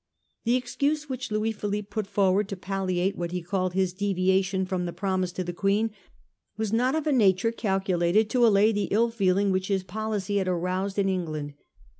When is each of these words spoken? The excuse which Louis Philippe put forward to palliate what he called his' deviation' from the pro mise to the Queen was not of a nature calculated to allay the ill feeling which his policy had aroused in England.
The 0.45 0.55
excuse 0.55 1.09
which 1.09 1.29
Louis 1.29 1.51
Philippe 1.51 1.89
put 1.91 2.07
forward 2.07 2.49
to 2.49 2.55
palliate 2.57 3.15
what 3.15 3.29
he 3.31 3.43
called 3.43 3.73
his' 3.75 3.93
deviation' 3.93 4.65
from 4.65 4.87
the 4.87 4.93
pro 4.93 5.15
mise 5.15 5.31
to 5.33 5.43
the 5.43 5.53
Queen 5.53 5.91
was 6.57 6.73
not 6.73 6.95
of 6.95 7.05
a 7.05 7.11
nature 7.11 7.51
calculated 7.51 8.27
to 8.31 8.43
allay 8.47 8.71
the 8.71 8.87
ill 8.89 9.11
feeling 9.11 9.51
which 9.51 9.67
his 9.67 9.83
policy 9.83 10.37
had 10.37 10.47
aroused 10.47 10.97
in 10.97 11.07
England. 11.07 11.53